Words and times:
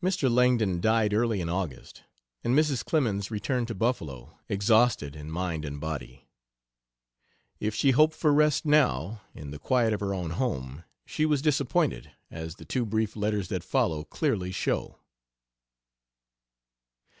Mr. 0.00 0.32
Langdon 0.32 0.80
died 0.80 1.12
early 1.12 1.40
in 1.40 1.48
August, 1.48 2.04
and 2.44 2.54
Mrs. 2.56 2.84
Clemens 2.84 3.32
returned 3.32 3.66
to 3.66 3.74
Buffalo, 3.74 4.38
exhausted 4.48 5.16
in 5.16 5.28
mind 5.28 5.64
and 5.64 5.80
body. 5.80 6.28
If 7.58 7.74
she 7.74 7.90
hoped 7.90 8.14
for 8.14 8.32
rest 8.32 8.64
now, 8.64 9.22
in 9.34 9.50
the 9.50 9.58
quiet 9.58 9.92
of 9.92 9.98
her 9.98 10.14
own 10.14 10.30
home, 10.30 10.84
she 11.04 11.26
was 11.26 11.42
disappointed, 11.42 12.12
as 12.30 12.54
the 12.54 12.64
two 12.64 12.86
brief 12.86 13.16
letters 13.16 13.48
that 13.48 13.64
follow 13.64 14.04
clearly 14.04 14.52
show. 14.52 15.00